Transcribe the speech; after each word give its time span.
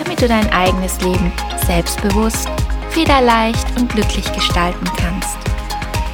damit 0.00 0.22
du 0.22 0.28
dein 0.28 0.50
eigenes 0.50 1.00
Leben 1.02 1.30
selbstbewusst, 1.66 2.48
federleicht 2.88 3.78
und 3.78 3.92
glücklich 3.92 4.32
gestalten 4.32 4.86
kannst. 4.96 5.36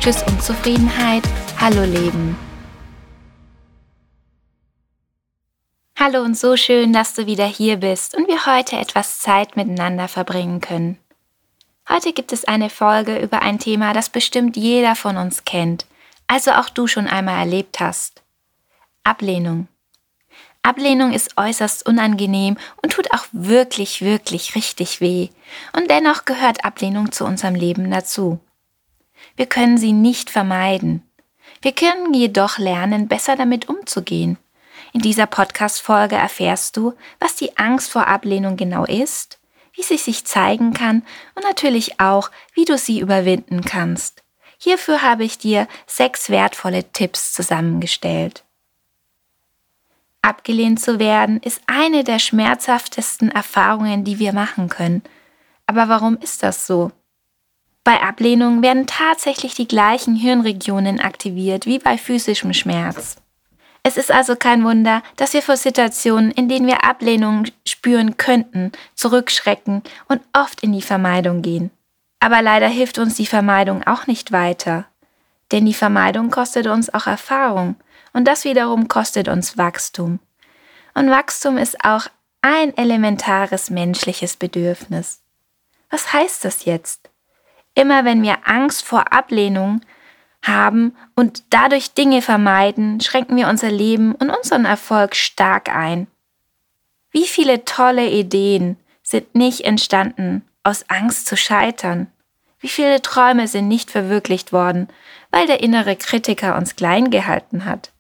Tschüss 0.00 0.22
Unzufriedenheit, 0.24 1.22
hallo 1.58 1.84
Leben. 1.84 2.36
Hallo 5.98 6.20
und 6.22 6.36
so 6.36 6.56
schön, 6.56 6.92
dass 6.92 7.14
du 7.14 7.26
wieder 7.26 7.46
hier 7.46 7.76
bist 7.76 8.16
und 8.16 8.28
wir 8.28 8.44
heute 8.44 8.76
etwas 8.76 9.20
Zeit 9.20 9.56
miteinander 9.56 10.08
verbringen 10.08 10.60
können. 10.60 10.98
Heute 11.88 12.12
gibt 12.12 12.32
es 12.32 12.44
eine 12.44 12.70
Folge 12.70 13.18
über 13.18 13.42
ein 13.42 13.60
Thema, 13.60 13.92
das 13.92 14.10
bestimmt 14.10 14.56
jeder 14.56 14.96
von 14.96 15.16
uns 15.16 15.44
kennt, 15.44 15.86
also 16.26 16.50
auch 16.50 16.68
du 16.68 16.88
schon 16.88 17.06
einmal 17.06 17.38
erlebt 17.38 17.78
hast. 17.78 18.22
Ablehnung. 19.04 19.68
Ablehnung 20.66 21.12
ist 21.12 21.36
äußerst 21.36 21.86
unangenehm 21.86 22.56
und 22.82 22.92
tut 22.92 23.12
auch 23.12 23.26
wirklich, 23.30 24.02
wirklich 24.02 24.56
richtig 24.56 25.00
weh. 25.00 25.28
Und 25.72 25.88
dennoch 25.90 26.24
gehört 26.24 26.64
Ablehnung 26.64 27.12
zu 27.12 27.24
unserem 27.24 27.54
Leben 27.54 27.88
dazu. 27.90 28.40
Wir 29.36 29.46
können 29.46 29.78
sie 29.78 29.92
nicht 29.92 30.28
vermeiden. 30.28 31.02
Wir 31.62 31.70
können 31.70 32.12
jedoch 32.12 32.58
lernen, 32.58 33.06
besser 33.06 33.36
damit 33.36 33.68
umzugehen. 33.68 34.38
In 34.92 35.00
dieser 35.00 35.26
Podcast-Folge 35.26 36.16
erfährst 36.16 36.76
du, 36.76 36.94
was 37.20 37.36
die 37.36 37.56
Angst 37.56 37.90
vor 37.92 38.08
Ablehnung 38.08 38.56
genau 38.56 38.84
ist, 38.84 39.38
wie 39.74 39.82
sie 39.82 39.98
sich 39.98 40.24
zeigen 40.24 40.72
kann 40.72 41.04
und 41.36 41.44
natürlich 41.44 42.00
auch, 42.00 42.30
wie 42.54 42.64
du 42.64 42.76
sie 42.76 42.98
überwinden 42.98 43.62
kannst. 43.62 44.24
Hierfür 44.58 45.02
habe 45.02 45.22
ich 45.22 45.38
dir 45.38 45.68
sechs 45.86 46.28
wertvolle 46.28 46.90
Tipps 46.92 47.32
zusammengestellt. 47.34 48.45
Abgelehnt 50.26 50.80
zu 50.80 50.98
werden 50.98 51.38
ist 51.38 51.60
eine 51.68 52.02
der 52.02 52.18
schmerzhaftesten 52.18 53.30
Erfahrungen, 53.30 54.02
die 54.02 54.18
wir 54.18 54.32
machen 54.32 54.68
können. 54.68 55.02
Aber 55.66 55.88
warum 55.88 56.18
ist 56.18 56.42
das 56.42 56.66
so? 56.66 56.90
Bei 57.84 58.02
Ablehnung 58.02 58.60
werden 58.60 58.88
tatsächlich 58.88 59.54
die 59.54 59.68
gleichen 59.68 60.16
Hirnregionen 60.16 60.98
aktiviert 60.98 61.64
wie 61.66 61.78
bei 61.78 61.96
physischem 61.96 62.52
Schmerz. 62.54 63.18
Es 63.84 63.96
ist 63.96 64.10
also 64.10 64.34
kein 64.34 64.64
Wunder, 64.64 65.04
dass 65.14 65.32
wir 65.32 65.42
vor 65.42 65.56
Situationen, 65.56 66.32
in 66.32 66.48
denen 66.48 66.66
wir 66.66 66.82
Ablehnung 66.82 67.44
spüren 67.64 68.16
könnten, 68.16 68.72
zurückschrecken 68.96 69.84
und 70.08 70.22
oft 70.32 70.60
in 70.60 70.72
die 70.72 70.82
Vermeidung 70.82 71.40
gehen. 71.40 71.70
Aber 72.18 72.42
leider 72.42 72.66
hilft 72.66 72.98
uns 72.98 73.14
die 73.14 73.26
Vermeidung 73.26 73.86
auch 73.86 74.08
nicht 74.08 74.32
weiter. 74.32 74.86
Denn 75.52 75.66
die 75.66 75.74
Vermeidung 75.74 76.32
kostet 76.32 76.66
uns 76.66 76.92
auch 76.92 77.06
Erfahrung 77.06 77.76
und 78.16 78.24
das 78.24 78.44
wiederum 78.44 78.88
kostet 78.88 79.28
uns 79.28 79.58
Wachstum. 79.58 80.20
Und 80.94 81.10
Wachstum 81.10 81.58
ist 81.58 81.84
auch 81.84 82.06
ein 82.40 82.74
elementares 82.74 83.68
menschliches 83.68 84.36
Bedürfnis. 84.36 85.20
Was 85.90 86.14
heißt 86.14 86.42
das 86.46 86.64
jetzt? 86.64 87.10
Immer 87.74 88.06
wenn 88.06 88.22
wir 88.22 88.48
Angst 88.48 88.86
vor 88.86 89.12
Ablehnung 89.12 89.82
haben 90.42 90.96
und 91.14 91.42
dadurch 91.50 91.92
Dinge 91.92 92.22
vermeiden, 92.22 93.02
schränken 93.02 93.36
wir 93.36 93.48
unser 93.48 93.70
Leben 93.70 94.14
und 94.14 94.30
unseren 94.30 94.64
Erfolg 94.64 95.14
stark 95.14 95.68
ein. 95.68 96.06
Wie 97.10 97.26
viele 97.26 97.66
tolle 97.66 98.08
Ideen 98.08 98.78
sind 99.02 99.34
nicht 99.34 99.60
entstanden 99.60 100.42
aus 100.62 100.88
Angst 100.88 101.26
zu 101.26 101.36
scheitern? 101.36 102.06
Wie 102.60 102.68
viele 102.68 103.02
Träume 103.02 103.46
sind 103.46 103.68
nicht 103.68 103.90
verwirklicht 103.90 104.54
worden, 104.54 104.88
weil 105.30 105.46
der 105.46 105.60
innere 105.60 105.96
Kritiker 105.96 106.56
uns 106.56 106.76
klein 106.76 107.10
gehalten 107.10 107.66
hat? 107.66 107.92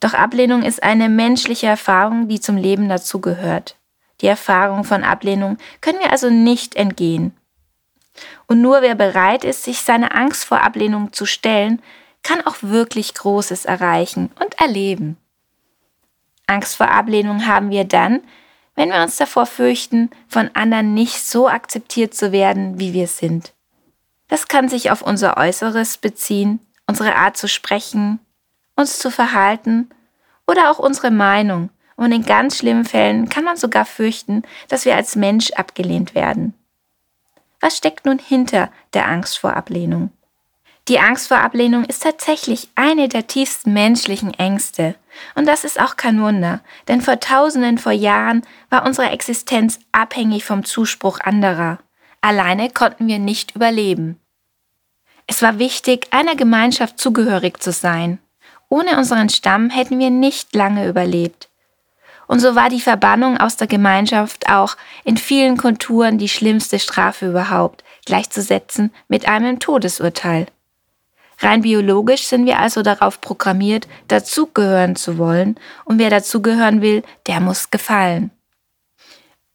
Doch 0.00 0.14
Ablehnung 0.14 0.62
ist 0.62 0.82
eine 0.82 1.08
menschliche 1.08 1.66
Erfahrung, 1.66 2.28
die 2.28 2.40
zum 2.40 2.56
Leben 2.56 2.88
dazugehört. 2.88 3.76
Die 4.20 4.26
Erfahrung 4.26 4.84
von 4.84 5.04
Ablehnung 5.04 5.58
können 5.80 6.00
wir 6.00 6.10
also 6.10 6.30
nicht 6.30 6.74
entgehen. 6.76 7.36
Und 8.46 8.60
nur 8.60 8.82
wer 8.82 8.94
bereit 8.94 9.44
ist, 9.44 9.62
sich 9.62 9.80
seiner 9.80 10.14
Angst 10.14 10.44
vor 10.44 10.62
Ablehnung 10.62 11.12
zu 11.12 11.24
stellen, 11.24 11.80
kann 12.22 12.44
auch 12.46 12.56
wirklich 12.62 13.14
Großes 13.14 13.64
erreichen 13.64 14.30
und 14.40 14.60
erleben. 14.60 15.16
Angst 16.46 16.76
vor 16.76 16.90
Ablehnung 16.90 17.46
haben 17.46 17.70
wir 17.70 17.84
dann, 17.84 18.22
wenn 18.74 18.90
wir 18.90 19.02
uns 19.02 19.16
davor 19.16 19.46
fürchten, 19.46 20.10
von 20.28 20.50
anderen 20.54 20.94
nicht 20.94 21.20
so 21.20 21.48
akzeptiert 21.48 22.14
zu 22.14 22.32
werden, 22.32 22.78
wie 22.78 22.92
wir 22.92 23.06
sind. 23.06 23.52
Das 24.28 24.48
kann 24.48 24.68
sich 24.68 24.90
auf 24.90 25.02
unser 25.02 25.36
Äußeres 25.36 25.98
beziehen, 25.98 26.60
unsere 26.86 27.16
Art 27.16 27.36
zu 27.36 27.48
sprechen, 27.48 28.20
uns 28.78 28.98
zu 28.98 29.10
verhalten 29.10 29.90
oder 30.46 30.70
auch 30.70 30.78
unsere 30.78 31.10
Meinung. 31.10 31.70
Und 31.96 32.12
in 32.12 32.24
ganz 32.24 32.58
schlimmen 32.58 32.84
Fällen 32.84 33.28
kann 33.28 33.44
man 33.44 33.56
sogar 33.56 33.84
fürchten, 33.84 34.42
dass 34.68 34.84
wir 34.84 34.94
als 34.94 35.16
Mensch 35.16 35.50
abgelehnt 35.50 36.14
werden. 36.14 36.54
Was 37.60 37.76
steckt 37.76 38.06
nun 38.06 38.20
hinter 38.20 38.70
der 38.94 39.08
Angst 39.08 39.38
vor 39.38 39.54
Ablehnung? 39.54 40.10
Die 40.86 41.00
Angst 41.00 41.28
vor 41.28 41.38
Ablehnung 41.38 41.84
ist 41.84 42.02
tatsächlich 42.02 42.68
eine 42.74 43.08
der 43.08 43.26
tiefsten 43.26 43.74
menschlichen 43.74 44.32
Ängste. 44.32 44.94
Und 45.34 45.46
das 45.46 45.64
ist 45.64 45.78
auch 45.78 45.96
kein 45.96 46.22
Wunder, 46.22 46.60
denn 46.86 47.02
vor 47.02 47.20
tausenden 47.20 47.76
vor 47.76 47.92
Jahren 47.92 48.42
war 48.70 48.86
unsere 48.86 49.10
Existenz 49.10 49.80
abhängig 49.92 50.44
vom 50.44 50.64
Zuspruch 50.64 51.20
anderer. 51.20 51.78
Alleine 52.20 52.70
konnten 52.70 53.06
wir 53.06 53.18
nicht 53.18 53.54
überleben. 53.54 54.18
Es 55.26 55.42
war 55.42 55.58
wichtig, 55.58 56.06
einer 56.10 56.36
Gemeinschaft 56.36 56.98
zugehörig 56.98 57.60
zu 57.62 57.70
sein. 57.70 58.18
Ohne 58.68 58.98
unseren 58.98 59.28
Stamm 59.28 59.70
hätten 59.70 59.98
wir 59.98 60.10
nicht 60.10 60.54
lange 60.54 60.88
überlebt. 60.88 61.48
Und 62.26 62.40
so 62.40 62.54
war 62.54 62.68
die 62.68 62.80
Verbannung 62.80 63.38
aus 63.38 63.56
der 63.56 63.66
Gemeinschaft 63.66 64.50
auch 64.50 64.76
in 65.04 65.16
vielen 65.16 65.56
Kulturen 65.56 66.18
die 66.18 66.28
schlimmste 66.28 66.78
Strafe 66.78 67.26
überhaupt, 67.26 67.82
gleichzusetzen 68.04 68.92
mit 69.08 69.26
einem 69.26 69.58
Todesurteil. 69.58 70.46
Rein 71.40 71.62
biologisch 71.62 72.26
sind 72.26 72.46
wir 72.46 72.58
also 72.58 72.82
darauf 72.82 73.20
programmiert, 73.20 73.86
dazugehören 74.08 74.96
zu 74.96 75.18
wollen, 75.18 75.58
und 75.84 75.98
wer 75.98 76.10
dazugehören 76.10 76.82
will, 76.82 77.02
der 77.26 77.40
muss 77.40 77.70
gefallen. 77.70 78.30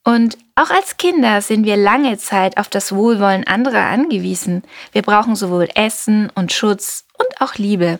Und 0.03 0.37
auch 0.55 0.69
als 0.69 0.97
Kinder 0.97 1.41
sind 1.41 1.65
wir 1.65 1.77
lange 1.77 2.17
Zeit 2.17 2.57
auf 2.57 2.69
das 2.69 2.93
Wohlwollen 2.93 3.45
anderer 3.45 3.85
angewiesen. 3.85 4.63
Wir 4.91 5.01
brauchen 5.01 5.35
sowohl 5.35 5.69
Essen 5.75 6.29
und 6.35 6.51
Schutz 6.51 7.05
und 7.17 7.41
auch 7.41 7.55
Liebe. 7.55 7.99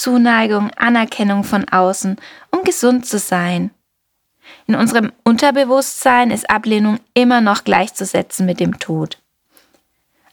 Zuneigung, 0.00 0.70
Anerkennung 0.76 1.44
von 1.44 1.68
außen, 1.68 2.16
um 2.50 2.64
gesund 2.64 3.04
zu 3.04 3.18
sein. 3.18 3.70
In 4.66 4.74
unserem 4.74 5.12
Unterbewusstsein 5.24 6.30
ist 6.30 6.48
Ablehnung 6.48 6.98
immer 7.12 7.42
noch 7.42 7.64
gleichzusetzen 7.64 8.46
mit 8.46 8.60
dem 8.60 8.78
Tod. 8.78 9.18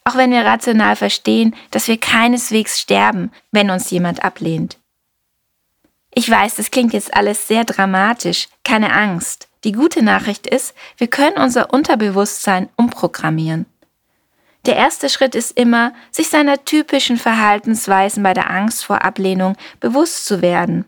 Auch 0.06 0.16
wenn 0.16 0.32
wir 0.32 0.46
rational 0.46 0.96
verstehen, 0.96 1.54
dass 1.72 1.90
wir 1.90 2.00
keineswegs 2.00 2.80
sterben, 2.80 3.30
wenn 3.52 3.70
uns 3.70 3.90
jemand 3.90 4.24
ablehnt. 4.24 4.78
Ich 6.14 6.30
weiß, 6.30 6.56
das 6.56 6.72
klingt 6.72 6.94
jetzt 6.94 7.14
alles 7.14 7.50
sehr 7.50 7.66
dramatisch, 7.66 8.48
keine 8.64 8.94
Angst. 8.94 9.50
Die 9.66 9.74
gute 9.74 10.02
Nachricht 10.02 10.48
ist, 10.48 10.74
wir 10.96 11.08
können 11.08 11.38
unser 11.38 11.74
Unterbewusstsein 11.74 12.70
umprogrammieren. 12.78 13.66
Der 14.68 14.76
erste 14.76 15.08
Schritt 15.08 15.34
ist 15.34 15.58
immer, 15.58 15.94
sich 16.12 16.28
seiner 16.28 16.66
typischen 16.66 17.16
Verhaltensweisen 17.16 18.22
bei 18.22 18.34
der 18.34 18.50
Angst 18.50 18.84
vor 18.84 19.04
Ablehnung 19.04 19.56
bewusst 19.80 20.26
zu 20.26 20.42
werden. 20.42 20.84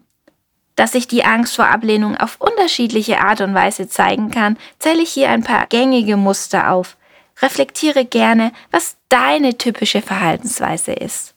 Dass 0.75 0.91
sich 0.91 1.07
die 1.07 1.23
Angst 1.23 1.55
vor 1.55 1.67
Ablehnung 1.67 2.17
auf 2.17 2.35
unterschiedliche 2.39 3.21
Art 3.21 3.39
und 3.39 3.53
Weise 3.53 3.87
zeigen 3.87 4.31
kann, 4.31 4.57
zähle 4.79 5.01
ich 5.01 5.11
hier 5.11 5.29
ein 5.29 5.43
paar 5.43 5.65
gängige 5.67 6.17
Muster 6.17 6.71
auf. 6.71 6.97
Reflektiere 7.41 8.03
gerne, 8.03 8.51
was 8.69 8.97
deine 9.07 9.57
typische 9.57 10.01
Verhaltensweise 10.01 10.91
ist. 10.91 11.33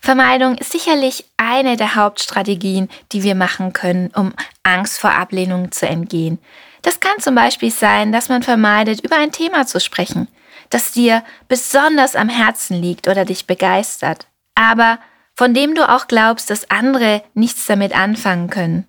Vermeidung 0.00 0.56
ist 0.56 0.72
sicherlich 0.72 1.24
eine 1.38 1.78
der 1.78 1.96
Hauptstrategien, 1.96 2.90
die 3.12 3.22
wir 3.22 3.34
machen 3.34 3.72
können, 3.72 4.10
um 4.14 4.34
Angst 4.62 5.00
vor 5.00 5.12
Ablehnung 5.12 5.72
zu 5.72 5.88
entgehen. 5.88 6.38
Das 6.82 7.00
kann 7.00 7.18
zum 7.18 7.34
Beispiel 7.34 7.70
sein, 7.70 8.12
dass 8.12 8.28
man 8.28 8.42
vermeidet, 8.42 9.00
über 9.00 9.16
ein 9.16 9.32
Thema 9.32 9.66
zu 9.66 9.80
sprechen, 9.80 10.28
das 10.70 10.92
dir 10.92 11.24
besonders 11.48 12.16
am 12.16 12.28
Herzen 12.28 12.80
liegt 12.80 13.08
oder 13.08 13.24
dich 13.24 13.46
begeistert, 13.46 14.26
aber 14.54 14.98
von 15.34 15.54
dem 15.54 15.74
du 15.74 15.88
auch 15.88 16.08
glaubst, 16.08 16.50
dass 16.50 16.70
andere 16.70 17.22
nichts 17.34 17.66
damit 17.66 17.96
anfangen 17.96 18.50
können. 18.50 18.86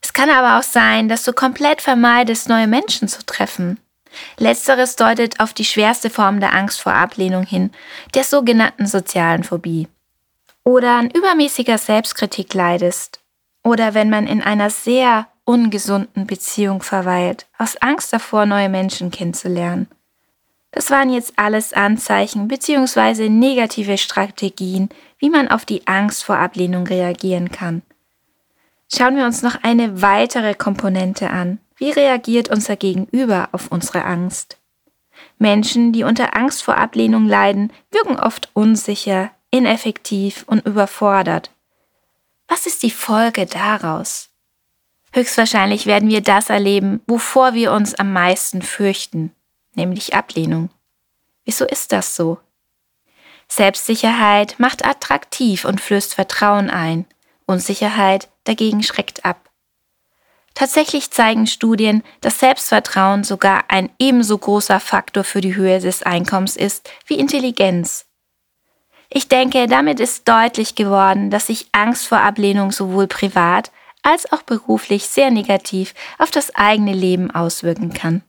Es 0.00 0.12
kann 0.12 0.30
aber 0.30 0.58
auch 0.58 0.62
sein, 0.62 1.08
dass 1.08 1.24
du 1.24 1.32
komplett 1.32 1.80
vermeidest, 1.80 2.48
neue 2.48 2.66
Menschen 2.66 3.08
zu 3.08 3.24
treffen. 3.24 3.78
Letzteres 4.38 4.96
deutet 4.96 5.40
auf 5.40 5.52
die 5.52 5.64
schwerste 5.64 6.10
Form 6.10 6.40
der 6.40 6.54
Angst 6.54 6.80
vor 6.80 6.92
Ablehnung 6.92 7.44
hin, 7.44 7.70
der 8.14 8.24
sogenannten 8.24 8.86
sozialen 8.86 9.44
Phobie. 9.44 9.88
Oder 10.62 10.98
an 10.98 11.10
übermäßiger 11.10 11.78
Selbstkritik 11.78 12.54
leidest. 12.54 13.20
Oder 13.62 13.94
wenn 13.94 14.10
man 14.10 14.26
in 14.26 14.42
einer 14.42 14.70
sehr 14.70 15.26
ungesunden 15.44 16.26
Beziehung 16.26 16.82
verweilt, 16.82 17.46
aus 17.58 17.76
Angst 17.76 18.12
davor, 18.12 18.46
neue 18.46 18.68
Menschen 18.68 19.10
kennenzulernen. 19.10 19.88
Das 20.74 20.90
waren 20.90 21.08
jetzt 21.08 21.34
alles 21.36 21.72
Anzeichen 21.72 22.48
bzw. 22.48 23.28
negative 23.28 23.96
Strategien, 23.96 24.88
wie 25.18 25.30
man 25.30 25.46
auf 25.46 25.64
die 25.64 25.86
Angst 25.86 26.24
vor 26.24 26.36
Ablehnung 26.36 26.84
reagieren 26.84 27.52
kann. 27.52 27.82
Schauen 28.92 29.16
wir 29.16 29.24
uns 29.24 29.42
noch 29.42 29.62
eine 29.62 30.02
weitere 30.02 30.54
Komponente 30.54 31.30
an. 31.30 31.60
Wie 31.76 31.92
reagiert 31.92 32.48
unser 32.48 32.74
Gegenüber 32.74 33.50
auf 33.52 33.70
unsere 33.70 34.04
Angst? 34.04 34.58
Menschen, 35.38 35.92
die 35.92 36.02
unter 36.02 36.36
Angst 36.36 36.64
vor 36.64 36.76
Ablehnung 36.76 37.28
leiden, 37.28 37.72
wirken 37.92 38.18
oft 38.18 38.50
unsicher, 38.52 39.30
ineffektiv 39.52 40.42
und 40.48 40.66
überfordert. 40.66 41.52
Was 42.48 42.66
ist 42.66 42.82
die 42.82 42.90
Folge 42.90 43.46
daraus? 43.46 44.30
Höchstwahrscheinlich 45.12 45.86
werden 45.86 46.08
wir 46.08 46.20
das 46.20 46.50
erleben, 46.50 47.00
wovor 47.06 47.54
wir 47.54 47.70
uns 47.72 47.94
am 47.94 48.12
meisten 48.12 48.60
fürchten, 48.60 49.30
nämlich 49.76 50.14
Ablehnung. 50.14 50.70
Wieso 51.44 51.64
ist 51.64 51.92
das 51.92 52.16
so? 52.16 52.38
Selbstsicherheit 53.48 54.56
macht 54.58 54.84
attraktiv 54.84 55.64
und 55.64 55.80
flößt 55.80 56.14
Vertrauen 56.14 56.70
ein. 56.70 57.06
Unsicherheit 57.46 58.28
dagegen 58.44 58.82
schreckt 58.82 59.24
ab. 59.24 59.50
Tatsächlich 60.54 61.10
zeigen 61.10 61.46
Studien, 61.46 62.02
dass 62.20 62.38
Selbstvertrauen 62.38 63.24
sogar 63.24 63.64
ein 63.68 63.90
ebenso 63.98 64.38
großer 64.38 64.78
Faktor 64.78 65.24
für 65.24 65.40
die 65.40 65.56
Höhe 65.56 65.80
des 65.80 66.04
Einkommens 66.04 66.56
ist 66.56 66.90
wie 67.06 67.18
Intelligenz. 67.18 68.06
Ich 69.10 69.28
denke, 69.28 69.66
damit 69.66 70.00
ist 70.00 70.28
deutlich 70.28 70.74
geworden, 70.74 71.30
dass 71.30 71.48
sich 71.48 71.68
Angst 71.72 72.06
vor 72.06 72.18
Ablehnung 72.18 72.72
sowohl 72.72 73.08
privat 73.08 73.72
als 74.02 74.30
auch 74.32 74.42
beruflich 74.42 75.06
sehr 75.06 75.30
negativ 75.30 75.94
auf 76.18 76.30
das 76.30 76.54
eigene 76.54 76.92
Leben 76.92 77.30
auswirken 77.30 77.92
kann. 77.92 78.22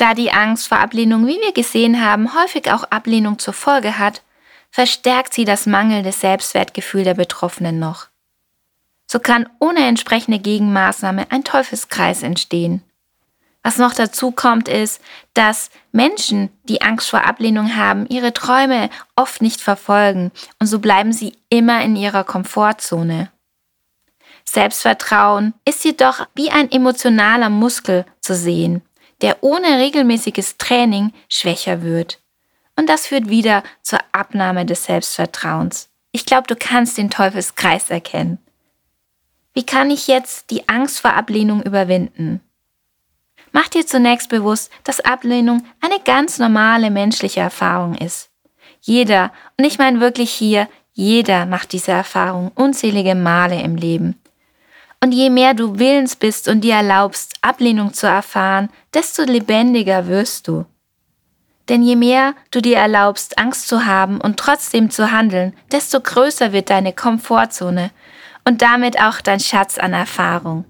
Da 0.00 0.14
die 0.14 0.32
Angst 0.32 0.68
vor 0.68 0.78
Ablehnung, 0.78 1.26
wie 1.26 1.38
wir 1.42 1.52
gesehen 1.52 2.02
haben, 2.02 2.34
häufig 2.34 2.72
auch 2.72 2.84
Ablehnung 2.84 3.38
zur 3.38 3.52
Folge 3.52 3.98
hat, 3.98 4.22
verstärkt 4.70 5.34
sie 5.34 5.44
das 5.44 5.66
mangelnde 5.66 6.10
Selbstwertgefühl 6.10 7.04
der 7.04 7.12
Betroffenen 7.12 7.78
noch. 7.78 8.06
So 9.06 9.18
kann 9.18 9.46
ohne 9.58 9.86
entsprechende 9.86 10.38
Gegenmaßnahme 10.38 11.26
ein 11.30 11.44
Teufelskreis 11.44 12.22
entstehen. 12.22 12.82
Was 13.62 13.76
noch 13.76 13.92
dazu 13.92 14.30
kommt, 14.30 14.70
ist, 14.70 15.02
dass 15.34 15.68
Menschen, 15.92 16.48
die 16.62 16.80
Angst 16.80 17.10
vor 17.10 17.26
Ablehnung 17.26 17.76
haben, 17.76 18.06
ihre 18.06 18.32
Träume 18.32 18.88
oft 19.16 19.42
nicht 19.42 19.60
verfolgen 19.60 20.32
und 20.58 20.66
so 20.66 20.78
bleiben 20.78 21.12
sie 21.12 21.36
immer 21.50 21.82
in 21.82 21.94
ihrer 21.94 22.24
Komfortzone. 22.24 23.30
Selbstvertrauen 24.46 25.52
ist 25.66 25.84
jedoch 25.84 26.26
wie 26.34 26.50
ein 26.50 26.72
emotionaler 26.72 27.50
Muskel 27.50 28.06
zu 28.22 28.34
sehen, 28.34 28.80
der 29.22 29.42
ohne 29.42 29.78
regelmäßiges 29.78 30.56
Training 30.58 31.12
schwächer 31.28 31.82
wird. 31.82 32.20
Und 32.76 32.88
das 32.88 33.06
führt 33.06 33.28
wieder 33.28 33.62
zur 33.82 33.98
Abnahme 34.12 34.64
des 34.64 34.84
Selbstvertrauens. 34.84 35.90
Ich 36.12 36.26
glaube, 36.26 36.46
du 36.46 36.56
kannst 36.56 36.98
den 36.98 37.10
Teufelskreis 37.10 37.90
erkennen. 37.90 38.38
Wie 39.52 39.64
kann 39.64 39.90
ich 39.90 40.06
jetzt 40.06 40.50
die 40.50 40.68
Angst 40.68 41.00
vor 41.00 41.14
Ablehnung 41.14 41.62
überwinden? 41.62 42.40
Mach 43.52 43.68
dir 43.68 43.86
zunächst 43.86 44.28
bewusst, 44.28 44.70
dass 44.84 45.00
Ablehnung 45.00 45.66
eine 45.80 45.98
ganz 46.04 46.38
normale 46.38 46.90
menschliche 46.90 47.40
Erfahrung 47.40 47.96
ist. 47.96 48.30
Jeder, 48.80 49.32
und 49.58 49.64
ich 49.64 49.78
meine 49.78 50.00
wirklich 50.00 50.30
hier, 50.30 50.68
jeder 50.92 51.46
macht 51.46 51.72
diese 51.72 51.92
Erfahrung 51.92 52.52
unzählige 52.54 53.14
Male 53.14 53.60
im 53.60 53.76
Leben. 53.76 54.19
Und 55.02 55.12
je 55.12 55.30
mehr 55.30 55.54
du 55.54 55.78
willens 55.78 56.14
bist 56.14 56.46
und 56.46 56.60
dir 56.60 56.74
erlaubst, 56.74 57.34
Ablehnung 57.40 57.94
zu 57.94 58.06
erfahren, 58.06 58.68
desto 58.92 59.22
lebendiger 59.22 60.06
wirst 60.08 60.46
du. 60.46 60.66
Denn 61.70 61.82
je 61.82 61.96
mehr 61.96 62.34
du 62.50 62.60
dir 62.60 62.76
erlaubst, 62.76 63.38
Angst 63.38 63.68
zu 63.68 63.86
haben 63.86 64.20
und 64.20 64.36
trotzdem 64.36 64.90
zu 64.90 65.10
handeln, 65.10 65.54
desto 65.72 66.00
größer 66.00 66.52
wird 66.52 66.68
deine 66.68 66.92
Komfortzone 66.92 67.90
und 68.44 68.60
damit 68.60 69.00
auch 69.00 69.20
dein 69.20 69.40
Schatz 69.40 69.78
an 69.78 69.92
Erfahrung. 69.92 70.64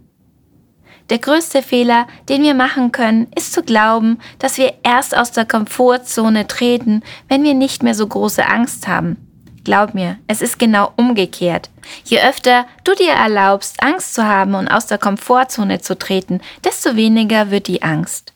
Der 1.09 1.19
größte 1.19 1.63
Fehler, 1.63 2.07
den 2.29 2.43
wir 2.43 2.55
machen 2.55 2.93
können, 2.93 3.27
ist 3.35 3.53
zu 3.53 3.63
glauben, 3.65 4.21
dass 4.39 4.59
wir 4.59 4.75
erst 4.85 5.17
aus 5.17 5.33
der 5.33 5.45
Komfortzone 5.45 6.47
treten, 6.47 7.03
wenn 7.27 7.43
wir 7.43 7.55
nicht 7.55 7.83
mehr 7.83 7.97
so 7.97 8.07
große 8.07 8.47
Angst 8.47 8.87
haben. 8.87 9.30
Glaub 9.65 9.95
mir, 9.95 10.19
es 10.27 10.41
ist 10.41 10.59
genau 10.59 10.93
umgekehrt. 10.97 11.69
Je 12.05 12.21
öfter 12.21 12.67
du 12.85 12.95
dir 12.95 13.13
erlaubst, 13.13 13.83
Angst 13.83 14.15
zu 14.15 14.27
haben 14.27 14.55
und 14.55 14.69
aus 14.69 14.87
der 14.87 14.99
Komfortzone 14.99 15.81
zu 15.81 15.99
treten, 15.99 16.41
desto 16.65 16.97
weniger 16.97 17.51
wird 17.51 17.67
die 17.67 17.83
Angst. 17.83 18.33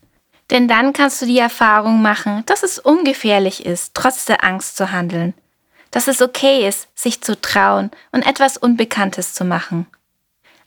Denn 0.51 0.69
dann 0.69 0.93
kannst 0.93 1.23
du 1.23 1.27
die 1.27 1.39
Erfahrung 1.39 2.03
machen, 2.03 2.43
dass 2.47 2.63
es 2.63 2.79
ungefährlich 2.79 3.65
ist, 3.65 3.95
trotz 3.95 4.27
der 4.27 4.45
Angst 4.45 4.77
zu 4.77 4.93
handeln. 4.93 5.35
Dass 5.91 6.09
es 6.09 6.21
okay 6.21 6.69
ist, 6.69 6.89
sich 6.95 7.23
zu 7.23 7.41
trauen 7.41 7.91
und 8.13 8.27
etwas 8.27 8.59
Unbekanntes 8.59 9.33
zu 9.33 9.45
machen. 9.45 9.87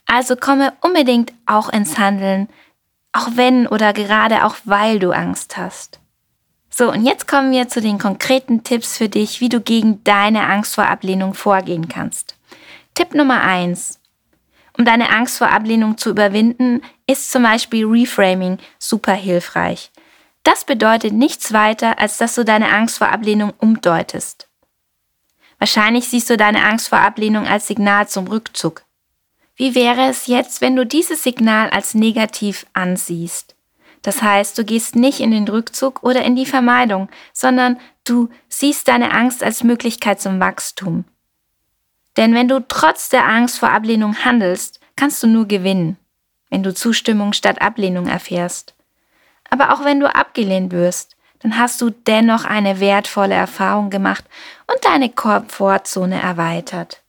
Also 0.06 0.36
komme 0.36 0.72
unbedingt 0.80 1.32
auch 1.46 1.68
ins 1.68 1.98
Handeln, 1.98 2.48
auch 3.12 3.28
wenn 3.34 3.66
oder 3.66 3.92
gerade 3.92 4.44
auch 4.44 4.56
weil 4.64 4.98
du 4.98 5.12
Angst 5.12 5.56
hast. 5.56 6.00
So, 6.78 6.92
und 6.92 7.04
jetzt 7.04 7.26
kommen 7.26 7.50
wir 7.50 7.66
zu 7.66 7.80
den 7.80 7.98
konkreten 7.98 8.62
Tipps 8.62 8.96
für 8.96 9.08
dich, 9.08 9.40
wie 9.40 9.48
du 9.48 9.60
gegen 9.60 10.04
deine 10.04 10.46
Angst 10.46 10.76
vor 10.76 10.86
Ablehnung 10.86 11.34
vorgehen 11.34 11.88
kannst. 11.88 12.36
Tipp 12.94 13.14
Nummer 13.14 13.42
eins: 13.42 13.98
Um 14.78 14.84
deine 14.84 15.10
Angst 15.10 15.38
vor 15.38 15.50
Ablehnung 15.50 15.98
zu 15.98 16.10
überwinden, 16.10 16.82
ist 17.08 17.32
zum 17.32 17.42
Beispiel 17.42 17.84
Reframing 17.84 18.58
super 18.78 19.14
hilfreich. 19.14 19.90
Das 20.44 20.64
bedeutet 20.64 21.14
nichts 21.14 21.52
weiter, 21.52 21.98
als 21.98 22.16
dass 22.16 22.36
du 22.36 22.44
deine 22.44 22.68
Angst 22.68 22.98
vor 22.98 23.08
Ablehnung 23.08 23.54
umdeutest. 23.58 24.48
Wahrscheinlich 25.58 26.08
siehst 26.08 26.30
du 26.30 26.36
deine 26.36 26.62
Angst 26.62 26.90
vor 26.90 27.00
Ablehnung 27.00 27.48
als 27.48 27.66
Signal 27.66 28.06
zum 28.06 28.28
Rückzug. 28.28 28.84
Wie 29.56 29.74
wäre 29.74 30.02
es 30.02 30.28
jetzt, 30.28 30.60
wenn 30.60 30.76
du 30.76 30.86
dieses 30.86 31.24
Signal 31.24 31.70
als 31.70 31.94
negativ 31.94 32.66
ansiehst? 32.72 33.57
Das 34.02 34.22
heißt, 34.22 34.56
du 34.56 34.64
gehst 34.64 34.96
nicht 34.96 35.20
in 35.20 35.30
den 35.30 35.48
Rückzug 35.48 36.02
oder 36.02 36.22
in 36.22 36.36
die 36.36 36.46
Vermeidung, 36.46 37.08
sondern 37.32 37.78
du 38.04 38.28
siehst 38.48 38.88
deine 38.88 39.12
Angst 39.12 39.42
als 39.42 39.64
Möglichkeit 39.64 40.20
zum 40.20 40.40
Wachstum. 40.40 41.04
Denn 42.16 42.34
wenn 42.34 42.48
du 42.48 42.66
trotz 42.66 43.08
der 43.08 43.26
Angst 43.26 43.58
vor 43.58 43.70
Ablehnung 43.70 44.24
handelst, 44.24 44.80
kannst 44.96 45.22
du 45.22 45.26
nur 45.26 45.46
gewinnen, 45.46 45.96
wenn 46.50 46.62
du 46.62 46.74
Zustimmung 46.74 47.32
statt 47.32 47.62
Ablehnung 47.62 48.06
erfährst. 48.06 48.74
Aber 49.50 49.72
auch 49.72 49.84
wenn 49.84 50.00
du 50.00 50.12
abgelehnt 50.12 50.72
wirst, 50.72 51.16
dann 51.40 51.58
hast 51.58 51.80
du 51.80 51.90
dennoch 51.90 52.44
eine 52.44 52.80
wertvolle 52.80 53.34
Erfahrung 53.34 53.90
gemacht 53.90 54.24
und 54.66 54.84
deine 54.84 55.08
Komfortzone 55.08 56.20
erweitert. 56.20 57.02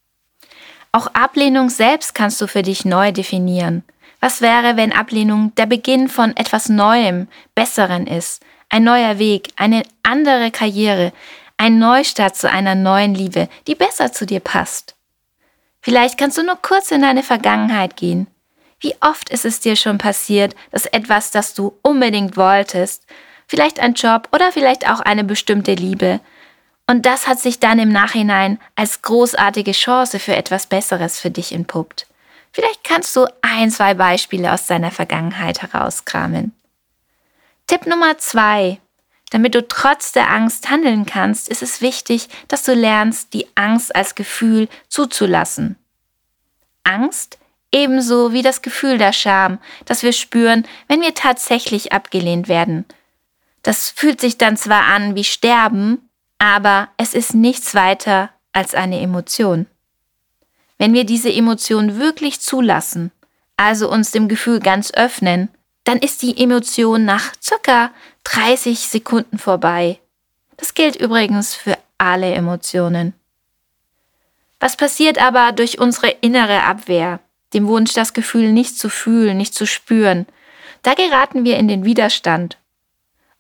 Auch 0.92 1.08
Ablehnung 1.08 1.70
selbst 1.70 2.16
kannst 2.16 2.40
du 2.42 2.48
für 2.48 2.62
dich 2.62 2.86
neu 2.86 3.12
definieren. 3.12 3.84
Was 4.20 4.42
wäre, 4.42 4.78
wenn 4.78 4.92
Ablehnung 4.92 5.54
der 5.56 5.66
Beginn 5.66 6.10
von 6.10 6.36
etwas 6.36 6.70
Neuem, 6.70 7.28
Besseren 7.56 8.08
ist? 8.08 8.44
Ein 8.70 8.84
neuer 8.84 9.18
Weg, 9.20 9.50
eine 9.56 9.84
andere 10.04 10.52
Karriere, 10.52 11.14
ein 11.58 11.80
Neustart 11.80 12.36
zu 12.36 12.50
einer 12.50 12.76
neuen 12.76 13.16
Liebe, 13.16 13.50
die 13.68 13.76
besser 13.76 14.12
zu 14.12 14.26
dir 14.26 14.40
passt. 14.40 14.96
Vielleicht 15.82 16.18
kannst 16.18 16.38
du 16.38 16.44
nur 16.44 16.58
kurz 16.62 16.92
in 16.92 17.02
deine 17.02 17.24
Vergangenheit 17.24 17.96
gehen. 17.96 18.28
Wie 18.80 18.96
oft 19.02 19.30
ist 19.30 19.46
es 19.46 19.60
dir 19.60 19.76
schon 19.76 19.98
passiert, 19.98 20.56
dass 20.72 20.86
etwas, 20.86 21.32
das 21.32 21.54
du 21.54 21.78
unbedingt 21.82 22.38
wolltest, 22.38 23.06
vielleicht 23.48 23.80
ein 23.80 23.94
Job 23.94 24.30
oder 24.32 24.52
vielleicht 24.52 24.90
auch 24.90 25.00
eine 25.00 25.24
bestimmte 25.24 25.74
Liebe, 25.74 26.20
und 26.90 27.06
das 27.06 27.28
hat 27.28 27.40
sich 27.40 27.60
dann 27.60 27.78
im 27.78 27.92
Nachhinein 27.92 28.58
als 28.76 29.04
großartige 29.04 29.74
Chance 29.74 30.18
für 30.18 30.36
etwas 30.36 30.66
Besseres 30.66 31.20
für 31.20 31.30
dich 31.30 31.52
entpuppt. 31.52 32.08
Vielleicht 32.52 32.84
kannst 32.84 33.16
du 33.16 33.26
ein, 33.42 33.72
zwei 33.72 33.94
Beispiele 33.94 34.52
aus 34.52 34.68
deiner 34.68 34.92
Vergangenheit 34.92 35.62
herauskramen. 35.62 36.54
Tipp 37.68 37.86
Nummer 37.86 38.18
zwei. 38.18 38.80
Damit 39.30 39.54
du 39.54 39.68
trotz 39.68 40.12
der 40.12 40.32
Angst 40.32 40.70
handeln 40.72 41.06
kannst, 41.06 41.50
ist 41.50 41.62
es 41.62 41.82
wichtig, 41.82 42.30
dass 42.48 42.64
du 42.64 42.74
lernst, 42.74 43.34
die 43.34 43.46
Angst 43.56 43.96
als 43.96 44.16
Gefühl 44.16 44.68
zuzulassen. 44.88 45.76
Angst 46.84 47.38
ebenso 47.72 48.34
wie 48.34 48.42
das 48.42 48.64
Gefühl 48.64 48.98
der 48.98 49.14
Scham, 49.14 49.60
das 49.86 50.02
wir 50.02 50.14
spüren, 50.14 50.68
wenn 50.88 51.02
wir 51.02 51.14
tatsächlich 51.14 51.94
abgelehnt 51.94 52.48
werden. 52.48 52.86
Das 53.62 53.90
fühlt 53.92 54.20
sich 54.20 54.38
dann 54.38 54.58
zwar 54.58 54.86
an 54.86 55.16
wie 55.16 55.24
Sterben, 55.24 56.10
aber 56.40 56.90
es 56.98 57.14
ist 57.14 57.36
nichts 57.36 57.76
weiter 57.76 58.32
als 58.54 58.74
eine 58.74 59.00
Emotion. 59.00 59.68
Wenn 60.80 60.94
wir 60.94 61.04
diese 61.04 61.32
Emotion 61.32 62.00
wirklich 62.00 62.40
zulassen, 62.40 63.12
also 63.58 63.92
uns 63.92 64.12
dem 64.12 64.30
Gefühl 64.30 64.60
ganz 64.62 64.92
öffnen, 64.94 65.50
dann 65.84 66.00
ist 66.00 66.22
die 66.22 66.42
Emotion 66.42 67.04
nach 67.04 67.34
circa 67.42 67.92
30 68.24 68.80
Sekunden 68.80 69.38
vorbei. 69.38 70.00
Das 70.56 70.74
gilt 70.74 70.96
übrigens 70.96 71.54
für 71.54 71.78
alle 71.98 72.34
Emotionen. 72.34 73.14
Was 74.60 74.78
passiert 74.78 75.22
aber 75.22 75.52
durch 75.52 75.80
unsere 75.80 76.10
innere 76.22 76.64
Abwehr, 76.64 77.20
dem 77.54 77.68
Wunsch, 77.68 77.94
das 77.94 78.14
Gefühl 78.14 78.52
nicht 78.52 78.78
zu 78.78 78.90
fühlen, 78.90 79.38
nicht 79.38 79.54
zu 79.54 79.66
spüren? 79.66 80.28
Da 80.82 80.94
geraten 80.94 81.44
wir 81.44 81.58
in 81.58 81.68
den 81.68 81.84
Widerstand. 81.84 82.58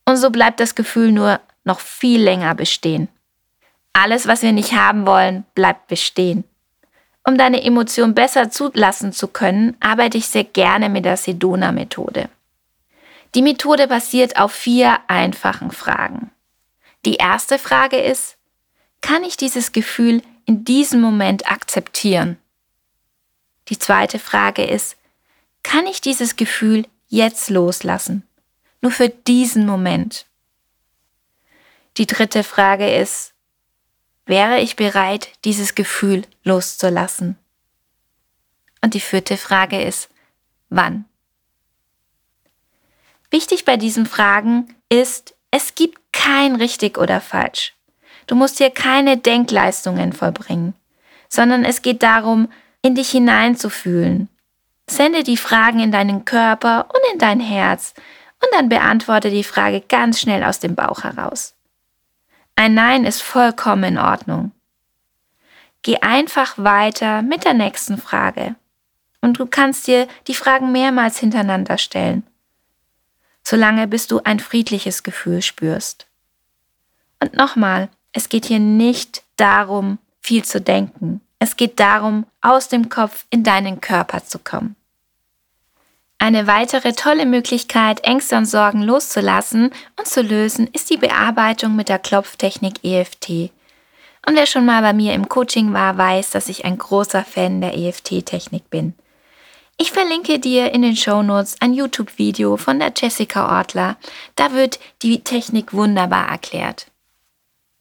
Und 0.05 0.17
so 0.17 0.29
bleibt 0.29 0.59
das 0.59 0.75
Gefühl 0.75 1.11
nur 1.11 1.39
noch 1.63 1.79
viel 1.79 2.21
länger 2.21 2.55
bestehen. 2.55 3.07
Alles, 3.93 4.27
was 4.27 4.41
wir 4.41 4.51
nicht 4.51 4.73
haben 4.73 5.05
wollen, 5.05 5.45
bleibt 5.55 5.87
bestehen. 5.87 6.43
Um 7.29 7.37
deine 7.37 7.61
Emotion 7.61 8.15
besser 8.15 8.49
zulassen 8.49 9.13
zu 9.13 9.27
können, 9.27 9.77
arbeite 9.79 10.17
ich 10.17 10.25
sehr 10.25 10.45
gerne 10.45 10.89
mit 10.89 11.05
der 11.05 11.15
Sedona-Methode. 11.15 12.27
Die 13.35 13.43
Methode 13.43 13.87
basiert 13.87 14.39
auf 14.39 14.51
vier 14.51 14.97
einfachen 15.07 15.69
Fragen. 15.69 16.31
Die 17.05 17.17
erste 17.17 17.59
Frage 17.59 17.99
ist, 17.99 18.35
kann 19.01 19.23
ich 19.23 19.37
dieses 19.37 19.73
Gefühl 19.73 20.23
in 20.45 20.65
diesem 20.65 21.01
Moment 21.01 21.51
akzeptieren? 21.51 22.39
Die 23.67 23.77
zweite 23.77 24.17
Frage 24.17 24.65
ist, 24.65 24.97
kann 25.61 25.85
ich 25.85 26.01
dieses 26.01 26.35
Gefühl 26.35 26.87
jetzt 27.09 27.51
loslassen? 27.51 28.23
Nur 28.81 28.91
für 28.91 29.09
diesen 29.09 29.67
Moment. 29.67 30.25
Die 31.97 32.07
dritte 32.07 32.43
Frage 32.43 32.91
ist, 32.91 33.35
wäre 34.29 34.59
ich 34.59 34.75
bereit, 34.75 35.29
dieses 35.43 35.75
Gefühl 35.75 36.23
loszulassen? 36.43 37.37
Und 38.81 38.93
die 38.93 38.99
vierte 38.99 39.35
Frage 39.35 39.81
ist, 39.81 40.09
wann? 40.69 41.05
Wichtig 43.31 43.65
bei 43.65 43.75
diesen 43.75 44.05
Fragen 44.05 44.73
ist, 44.87 45.35
es 45.51 45.75
gibt 45.75 45.99
kein 46.13 46.55
richtig 46.55 46.97
oder 46.97 47.19
falsch. 47.21 47.73
Du 48.27 48.35
musst 48.35 48.59
hier 48.59 48.69
keine 48.69 49.17
Denkleistungen 49.17 50.13
vollbringen, 50.13 50.75
sondern 51.27 51.65
es 51.65 51.81
geht 51.81 52.03
darum, 52.03 52.51
in 52.83 52.95
dich 52.95 53.09
hineinzufühlen. 53.09 54.29
Sende 54.87 55.23
die 55.23 55.37
Fragen 55.37 55.79
in 55.79 55.91
deinen 55.91 56.25
Körper 56.25 56.85
und 56.89 57.01
in 57.13 57.19
dein 57.19 57.39
Herz 57.39 57.93
und 58.41 58.49
dann 58.53 58.69
beantworte 58.69 59.31
die 59.31 59.43
Frage 59.43 59.81
ganz 59.81 60.19
schnell 60.19 60.43
aus 60.43 60.59
dem 60.59 60.75
Bauch 60.75 61.03
heraus. 61.03 61.55
Ein 62.59 62.73
Nein 62.73 63.05
ist 63.05 63.21
vollkommen 63.21 63.83
in 63.83 63.97
Ordnung. 63.97 64.51
Geh 65.81 65.97
einfach 66.01 66.57
weiter 66.57 67.21
mit 67.21 67.45
der 67.45 67.53
nächsten 67.53 67.97
Frage. 67.97 68.55
Und 69.21 69.39
du 69.39 69.45
kannst 69.45 69.87
dir 69.87 70.07
die 70.27 70.33
Fragen 70.35 70.71
mehrmals 70.71 71.19
hintereinander 71.19 71.77
stellen 71.77 72.23
solange 73.49 73.87
bis 73.87 74.05
du 74.05 74.21
ein 74.23 74.39
friedliches 74.39 75.01
Gefühl 75.01 75.41
spürst. 75.41 76.05
Und 77.19 77.33
nochmal, 77.33 77.89
es 78.11 78.29
geht 78.29 78.45
hier 78.45 78.59
nicht 78.59 79.23
darum, 79.37 79.97
viel 80.21 80.45
zu 80.45 80.61
denken. 80.61 81.21
Es 81.39 81.57
geht 81.57 81.79
darum, 81.79 82.27
aus 82.41 82.67
dem 82.67 82.89
Kopf 82.89 83.25
in 83.31 83.43
deinen 83.43 83.81
Körper 83.81 84.23
zu 84.23 84.37
kommen. 84.37 84.75
Eine 86.21 86.47
weitere 86.47 86.91
tolle 86.91 87.25
Möglichkeit, 87.25 88.03
Ängste 88.03 88.35
und 88.35 88.45
Sorgen 88.45 88.83
loszulassen 88.83 89.71
und 89.97 90.05
zu 90.05 90.21
lösen, 90.21 90.67
ist 90.73 90.89
die 90.89 90.97
Bearbeitung 90.97 91.77
mit 91.77 91.87
der 91.87 91.97
Klopftechnik 91.97 92.83
EFT. 92.83 93.51
Und 94.27 94.35
wer 94.35 94.45
schon 94.45 94.65
mal 94.65 94.81
bei 94.81 94.91
mir 94.91 95.13
im 95.13 95.29
Coaching 95.29 95.73
war, 95.73 95.97
weiß, 95.97 96.31
dass 96.31 96.49
ich 96.49 96.65
ein 96.65 96.77
großer 96.77 97.23
Fan 97.23 97.61
der 97.61 97.77
EFT-Technik 97.77 98.69
bin. 98.69 98.93
Ich 99.77 99.93
verlinke 99.93 100.39
dir 100.39 100.73
in 100.73 100.81
den 100.81 100.97
Show 100.97 101.23
Notes 101.23 101.55
ein 101.61 101.73
YouTube-Video 101.73 102.57
von 102.57 102.79
der 102.79 102.91
Jessica 102.93 103.57
Ortler. 103.57 103.95
Da 104.35 104.51
wird 104.51 104.77
die 105.01 105.23
Technik 105.23 105.73
wunderbar 105.73 106.27
erklärt. 106.27 106.87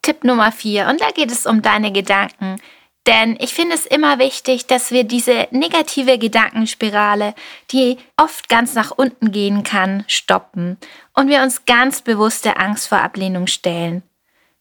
Tipp 0.03 0.23
Nummer 0.23 0.53
4 0.53 0.87
und 0.87 1.01
da 1.01 1.11
geht 1.11 1.33
es 1.33 1.45
um 1.45 1.61
deine 1.61 1.91
Gedanken. 1.91 2.61
Denn 3.07 3.39
ich 3.41 3.55
finde 3.55 3.75
es 3.75 3.87
immer 3.87 4.19
wichtig, 4.19 4.67
dass 4.67 4.91
wir 4.91 5.05
diese 5.05 5.49
negative 5.51 6.19
Gedankenspirale, 6.19 7.35
die 7.71 7.97
oft 8.17 8.49
ganz 8.51 8.75
nach 8.75 8.91
unten 8.91 9.33
gehen 9.33 9.63
kann, 9.63 10.05
stoppen 10.09 10.77
und 11.15 11.29
wir 11.29 11.43
uns 11.43 11.65
ganz 11.65 12.03
bewusst 12.03 12.45
der 12.45 12.61
Angst 12.61 12.89
vor 12.89 12.99
Ablehnung 12.99 13.47
stellen. 13.47 14.03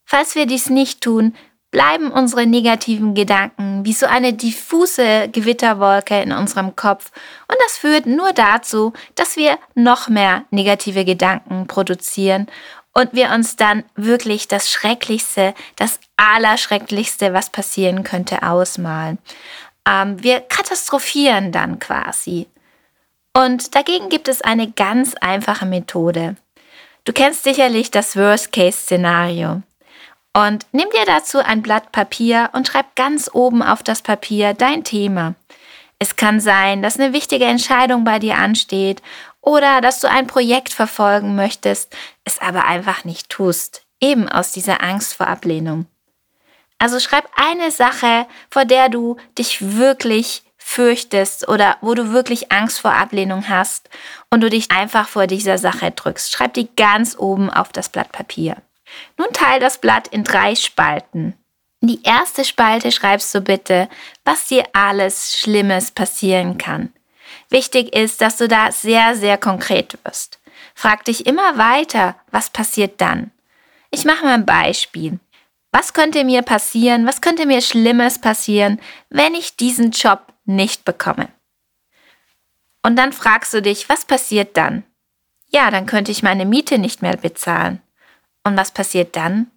Falls 0.05 0.35
wir 0.35 0.45
dies 0.45 0.69
nicht 0.69 1.01
tun, 1.01 1.35
bleiben 1.71 2.11
unsere 2.11 2.45
negativen 2.45 3.13
Gedanken 3.13 3.83
wie 3.83 3.91
so 3.91 4.05
eine 4.05 4.33
diffuse 4.33 5.27
Gewitterwolke 5.29 6.21
in 6.21 6.31
unserem 6.31 6.75
Kopf 6.77 7.11
und 7.49 7.57
das 7.65 7.77
führt 7.77 8.05
nur 8.05 8.31
dazu, 8.31 8.93
dass 9.15 9.35
wir 9.35 9.59
noch 9.75 10.07
mehr 10.07 10.45
negative 10.49 11.03
Gedanken 11.03 11.67
produzieren 11.67 12.47
und 12.97 13.13
wir 13.13 13.29
uns 13.29 13.55
dann 13.55 13.83
wirklich 13.95 14.47
das 14.47 14.71
Schrecklichste, 14.71 15.53
das 15.75 15.99
Allerschrecklichste, 16.15 17.31
was 17.31 17.51
passieren 17.51 18.03
könnte, 18.03 18.41
ausmalen. 18.41 19.19
Ähm, 19.87 20.23
wir 20.23 20.39
katastrophieren 20.39 21.51
dann 21.51 21.77
quasi. 21.77 22.47
Und 23.33 23.75
dagegen 23.75 24.09
gibt 24.09 24.27
es 24.27 24.41
eine 24.41 24.71
ganz 24.71 25.13
einfache 25.13 25.67
Methode. 25.67 26.37
Du 27.03 27.13
kennst 27.13 27.43
sicherlich 27.43 27.91
das 27.91 28.15
Worst-Case-Szenario. 28.15 29.61
Und 30.33 30.65
nimm 30.71 30.89
dir 30.89 31.05
dazu 31.05 31.37
ein 31.37 31.61
Blatt 31.61 31.91
Papier 31.91 32.49
und 32.53 32.67
schreib 32.67 32.95
ganz 32.95 33.29
oben 33.31 33.61
auf 33.61 33.83
das 33.83 34.01
Papier 34.01 34.55
dein 34.55 34.83
Thema. 34.83 35.35
Es 35.99 36.15
kann 36.15 36.39
sein, 36.39 36.81
dass 36.81 36.99
eine 36.99 37.13
wichtige 37.13 37.45
Entscheidung 37.45 38.03
bei 38.03 38.17
dir 38.17 38.37
ansteht 38.37 39.03
oder 39.47 39.79
dass 39.79 40.01
du 40.01 40.09
ein 40.09 40.27
Projekt 40.27 40.73
verfolgen 40.73 41.37
möchtest, 41.37 41.95
es 42.25 42.37
aber 42.39 42.65
einfach 42.65 43.05
nicht 43.05 43.29
tust, 43.29 43.83
eben 44.01 44.27
aus 44.27 44.51
dieser 44.51 44.83
Angst 44.83 45.13
vor 45.13 45.27
Ablehnung. 45.27 45.85
Also 46.79 46.99
schreib 46.99 47.29
eine 47.37 47.71
Sache, 47.71 48.27
vor 48.49 48.65
der 48.65 48.89
du 48.89 49.15
dich 49.37 49.77
wirklich 49.77 50.43
fürchtest 50.57 51.47
oder 51.47 51.77
wo 51.79 51.93
du 51.93 52.11
wirklich 52.11 52.51
Angst 52.51 52.81
vor 52.81 52.91
Ablehnung 52.91 53.47
hast 53.47 53.89
und 54.29 54.41
du 54.41 54.49
dich 54.49 54.69
einfach 54.69 55.07
vor 55.07 55.27
dieser 55.27 55.57
Sache 55.57 55.91
drückst. 55.91 56.29
Schreib 56.29 56.53
die 56.53 56.67
ganz 56.75 57.15
oben 57.17 57.49
auf 57.49 57.71
das 57.71 57.87
Blatt 57.87 58.11
Papier. 58.11 58.57
Nun 59.15 59.29
teil 59.31 59.61
das 59.61 59.77
Blatt 59.77 60.09
in 60.09 60.25
drei 60.25 60.55
Spalten. 60.55 61.35
In 61.79 61.87
die 61.87 62.03
erste 62.03 62.43
Spalte 62.43 62.91
schreibst 62.91 63.33
du 63.33 63.39
bitte, 63.39 63.87
was 64.25 64.47
dir 64.47 64.65
alles 64.73 65.37
Schlimmes 65.39 65.91
passieren 65.91 66.57
kann. 66.57 66.91
Wichtig 67.49 67.95
ist, 67.95 68.21
dass 68.21 68.37
du 68.37 68.47
da 68.47 68.71
sehr, 68.71 69.15
sehr 69.15 69.37
konkret 69.37 69.97
wirst. 70.03 70.39
Frag 70.73 71.05
dich 71.05 71.25
immer 71.25 71.57
weiter, 71.57 72.15
was 72.31 72.49
passiert 72.49 73.01
dann? 73.01 73.31
Ich 73.89 74.05
mache 74.05 74.25
mal 74.25 74.33
ein 74.33 74.45
Beispiel. 74.45 75.19
Was 75.71 75.93
könnte 75.93 76.23
mir 76.23 76.41
passieren, 76.41 77.05
was 77.05 77.21
könnte 77.21 77.45
mir 77.45 77.61
Schlimmes 77.61 78.19
passieren, 78.19 78.79
wenn 79.09 79.35
ich 79.35 79.55
diesen 79.55 79.91
Job 79.91 80.33
nicht 80.45 80.85
bekomme? 80.85 81.29
Und 82.83 82.95
dann 82.95 83.11
fragst 83.11 83.53
du 83.53 83.61
dich, 83.61 83.89
was 83.89 84.05
passiert 84.05 84.55
dann? 84.55 84.83
Ja, 85.49 85.71
dann 85.71 85.85
könnte 85.85 86.11
ich 86.11 86.23
meine 86.23 86.45
Miete 86.45 86.77
nicht 86.77 87.01
mehr 87.01 87.17
bezahlen. 87.17 87.81
Und 88.43 88.57
was 88.57 88.71
passiert 88.71 89.15
dann? 89.15 89.51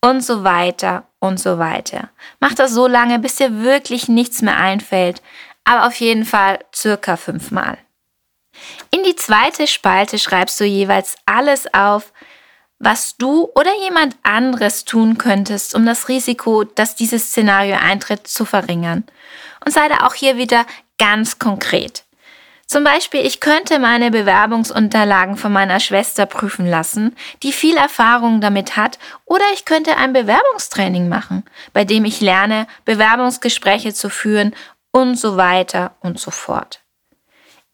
Und 0.00 0.22
so 0.22 0.44
weiter 0.44 1.06
und 1.18 1.38
so 1.40 1.58
weiter. 1.58 2.10
Mach 2.40 2.54
das 2.54 2.72
so 2.72 2.86
lange, 2.86 3.18
bis 3.18 3.36
dir 3.36 3.62
wirklich 3.62 4.08
nichts 4.08 4.42
mehr 4.42 4.56
einfällt, 4.56 5.22
aber 5.64 5.86
auf 5.86 5.94
jeden 5.96 6.24
Fall 6.24 6.58
circa 6.74 7.16
fünfmal. 7.16 7.78
In 8.90 9.02
die 9.02 9.16
zweite 9.16 9.66
Spalte 9.66 10.18
schreibst 10.18 10.60
du 10.60 10.64
jeweils 10.64 11.16
alles 11.26 11.72
auf, 11.74 12.12
was 12.78 13.16
du 13.16 13.48
oder 13.54 13.72
jemand 13.82 14.16
anderes 14.22 14.84
tun 14.84 15.18
könntest, 15.18 15.74
um 15.74 15.86
das 15.86 16.08
Risiko, 16.08 16.64
dass 16.64 16.94
dieses 16.94 17.28
Szenario 17.28 17.76
eintritt, 17.76 18.26
zu 18.26 18.44
verringern. 18.44 19.04
Und 19.64 19.72
sei 19.72 19.88
da 19.88 20.06
auch 20.06 20.14
hier 20.14 20.36
wieder 20.36 20.66
ganz 20.98 21.38
konkret. 21.38 22.04
Zum 22.66 22.82
Beispiel, 22.82 23.24
ich 23.24 23.40
könnte 23.40 23.78
meine 23.78 24.10
Bewerbungsunterlagen 24.10 25.36
von 25.36 25.52
meiner 25.52 25.80
Schwester 25.80 26.24
prüfen 26.24 26.66
lassen, 26.66 27.14
die 27.42 27.52
viel 27.52 27.76
Erfahrung 27.76 28.40
damit 28.40 28.76
hat, 28.76 28.98
oder 29.26 29.44
ich 29.52 29.64
könnte 29.64 29.96
ein 29.96 30.14
Bewerbungstraining 30.14 31.08
machen, 31.08 31.44
bei 31.72 31.84
dem 31.84 32.04
ich 32.06 32.20
lerne, 32.20 32.66
Bewerbungsgespräche 32.86 33.92
zu 33.92 34.08
führen 34.08 34.54
und 34.94 35.16
so 35.16 35.36
weiter 35.36 35.96
und 36.00 36.20
so 36.20 36.30
fort. 36.30 36.80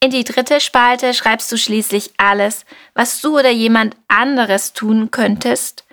In 0.02 0.10
die 0.10 0.24
dritte 0.24 0.58
Spalte 0.60 1.12
schreibst 1.12 1.52
du 1.52 1.58
schließlich 1.58 2.14
alles, 2.16 2.64
was 2.94 3.20
du 3.20 3.38
oder 3.38 3.50
jemand 3.50 3.94
anderes 4.08 4.72
tun 4.72 5.10
könntest, 5.10 5.84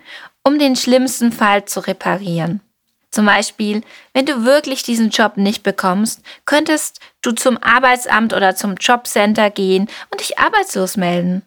um 0.42 0.58
den 0.58 0.74
schlimmsten 0.74 1.30
Fall 1.30 1.66
zu 1.66 1.80
reparieren. 1.80 2.62
Zum 3.10 3.26
Beispiel, 3.26 3.82
wenn 4.14 4.24
du 4.24 4.44
wirklich 4.44 4.82
diesen 4.82 5.10
Job 5.10 5.36
nicht 5.36 5.62
bekommst, 5.62 6.22
könntest 6.46 7.00
du 7.20 7.32
zum 7.32 7.58
Arbeitsamt 7.58 8.32
oder 8.32 8.56
zum 8.56 8.76
Jobcenter 8.76 9.50
gehen 9.50 9.88
und 10.10 10.20
dich 10.20 10.38
arbeitslos 10.38 10.96
melden. 10.96 11.42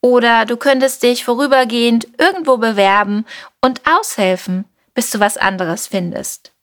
Oder 0.00 0.46
du 0.46 0.56
könntest 0.56 1.04
dich 1.04 1.24
vorübergehend 1.24 2.08
irgendwo 2.18 2.56
bewerben 2.56 3.24
und 3.60 3.82
aushelfen, 3.88 4.64
bis 4.94 5.10
du 5.10 5.20
was 5.20 5.36
anderes 5.36 5.86
findest. 5.86 6.55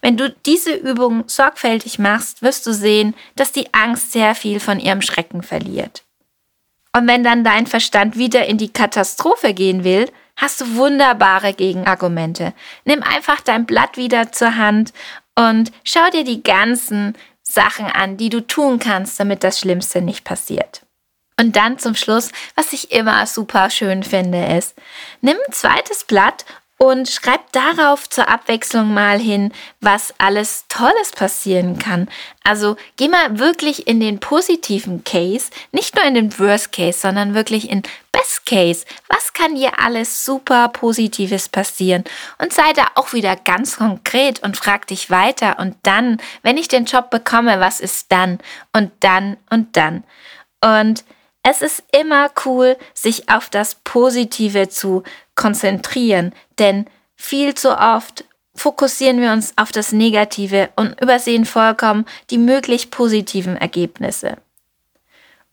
Wenn 0.00 0.16
du 0.16 0.30
diese 0.30 0.74
Übung 0.74 1.24
sorgfältig 1.26 1.98
machst, 1.98 2.42
wirst 2.42 2.66
du 2.66 2.72
sehen, 2.72 3.14
dass 3.34 3.52
die 3.52 3.72
Angst 3.72 4.12
sehr 4.12 4.34
viel 4.34 4.60
von 4.60 4.78
ihrem 4.78 5.02
Schrecken 5.02 5.42
verliert. 5.42 6.02
Und 6.92 7.06
wenn 7.06 7.22
dann 7.22 7.44
dein 7.44 7.66
Verstand 7.66 8.16
wieder 8.16 8.46
in 8.46 8.56
die 8.56 8.72
Katastrophe 8.72 9.52
gehen 9.52 9.84
will, 9.84 10.10
hast 10.36 10.60
du 10.60 10.76
wunderbare 10.76 11.52
Gegenargumente. 11.52 12.54
Nimm 12.84 13.02
einfach 13.02 13.40
dein 13.40 13.66
Blatt 13.66 13.96
wieder 13.96 14.32
zur 14.32 14.56
Hand 14.56 14.92
und 15.34 15.72
schau 15.84 16.08
dir 16.10 16.24
die 16.24 16.42
ganzen 16.42 17.14
Sachen 17.42 17.86
an, 17.86 18.16
die 18.16 18.28
du 18.28 18.40
tun 18.40 18.78
kannst, 18.78 19.20
damit 19.20 19.44
das 19.44 19.60
Schlimmste 19.60 20.02
nicht 20.02 20.24
passiert. 20.24 20.82
Und 21.38 21.56
dann 21.56 21.78
zum 21.78 21.94
Schluss, 21.94 22.32
was 22.54 22.72
ich 22.72 22.92
immer 22.92 23.26
super 23.26 23.68
schön 23.68 24.02
finde, 24.02 24.56
ist, 24.56 24.74
nimm 25.20 25.36
ein 25.46 25.52
zweites 25.52 26.04
Blatt 26.04 26.46
und 26.78 27.08
schreib 27.08 27.52
darauf 27.52 28.08
zur 28.08 28.28
Abwechslung 28.28 28.92
mal 28.92 29.18
hin, 29.18 29.52
was 29.80 30.14
alles 30.18 30.66
Tolles 30.68 31.12
passieren 31.12 31.78
kann. 31.78 32.08
Also 32.44 32.76
geh 32.96 33.08
mal 33.08 33.38
wirklich 33.38 33.86
in 33.86 33.98
den 33.98 34.20
positiven 34.20 35.02
Case, 35.02 35.50
nicht 35.72 35.94
nur 35.94 36.04
in 36.04 36.14
den 36.14 36.38
Worst 36.38 36.72
Case, 36.72 36.98
sondern 36.98 37.34
wirklich 37.34 37.70
in 37.70 37.82
Best 38.12 38.44
Case. 38.44 38.84
Was 39.08 39.32
kann 39.32 39.56
hier 39.56 39.78
alles 39.78 40.24
super 40.24 40.68
Positives 40.68 41.48
passieren? 41.48 42.04
Und 42.38 42.52
sei 42.52 42.72
da 42.74 42.88
auch 42.94 43.14
wieder 43.14 43.36
ganz 43.36 43.76
konkret 43.78 44.42
und 44.42 44.56
frag 44.56 44.86
dich 44.86 45.10
weiter. 45.10 45.58
Und 45.58 45.76
dann, 45.82 46.18
wenn 46.42 46.58
ich 46.58 46.68
den 46.68 46.84
Job 46.84 47.10
bekomme, 47.10 47.58
was 47.58 47.80
ist 47.80 48.12
dann? 48.12 48.38
Und 48.74 48.92
dann 49.00 49.38
und 49.50 49.76
dann. 49.76 50.04
Und 50.62 51.04
es 51.48 51.62
ist 51.62 51.84
immer 51.96 52.30
cool, 52.44 52.76
sich 52.92 53.28
auf 53.28 53.48
das 53.48 53.76
Positive 53.76 54.68
zu 54.68 55.04
konzentrieren, 55.36 56.32
denn 56.58 56.86
viel 57.14 57.54
zu 57.54 57.78
oft 57.78 58.24
fokussieren 58.54 59.20
wir 59.20 59.32
uns 59.32 59.52
auf 59.56 59.70
das 59.70 59.92
Negative 59.92 60.70
und 60.76 61.00
übersehen 61.00 61.44
vollkommen 61.44 62.06
die 62.30 62.38
möglich 62.38 62.90
positiven 62.90 63.56
Ergebnisse. 63.56 64.38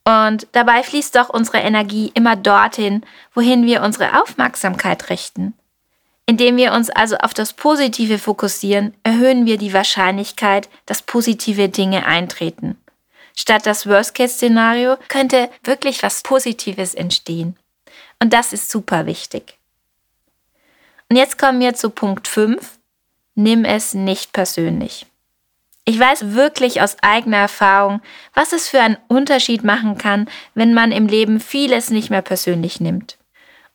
Und 0.05 0.47
dabei 0.51 0.83
fließt 0.83 1.15
doch 1.15 1.29
unsere 1.29 1.59
Energie 1.59 2.11
immer 2.13 2.35
dorthin, 2.35 3.05
wohin 3.33 3.65
wir 3.65 3.81
unsere 3.83 4.21
Aufmerksamkeit 4.21 5.09
richten. 5.09 5.53
Indem 6.25 6.57
wir 6.57 6.73
uns 6.73 6.89
also 6.89 7.17
auf 7.17 7.33
das 7.33 7.53
Positive 7.53 8.17
fokussieren, 8.17 8.93
erhöhen 9.03 9.45
wir 9.45 9.57
die 9.57 9.73
Wahrscheinlichkeit, 9.73 10.69
dass 10.85 11.01
positive 11.01 11.69
Dinge 11.69 12.05
eintreten. 12.05 12.77
Statt 13.35 13.65
das 13.65 13.87
Worst-Case-Szenario 13.87 14.97
könnte 15.07 15.49
wirklich 15.63 16.03
was 16.03 16.21
Positives 16.21 16.93
entstehen. 16.93 17.57
Und 18.21 18.31
das 18.31 18.53
ist 18.53 18.69
super 18.69 19.05
wichtig. 19.05 19.57
Und 21.09 21.17
jetzt 21.17 21.37
kommen 21.37 21.59
wir 21.59 21.73
zu 21.73 21.89
Punkt 21.89 22.27
5. 22.27 22.79
Nimm 23.35 23.65
es 23.65 23.93
nicht 23.93 24.33
persönlich. 24.33 25.05
Ich 25.85 25.99
weiß 25.99 26.33
wirklich 26.33 26.81
aus 26.81 26.95
eigener 27.01 27.37
Erfahrung, 27.37 28.01
was 28.33 28.53
es 28.53 28.69
für 28.69 28.79
einen 28.79 28.97
Unterschied 29.07 29.63
machen 29.63 29.97
kann, 29.97 30.29
wenn 30.53 30.73
man 30.73 30.91
im 30.91 31.07
Leben 31.07 31.39
vieles 31.39 31.89
nicht 31.89 32.09
mehr 32.09 32.21
persönlich 32.21 32.79
nimmt. 32.79 33.17